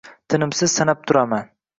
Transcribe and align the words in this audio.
—Tinimsiz 0.33 0.73
sanab 0.79 1.03
turaman. 1.11 1.45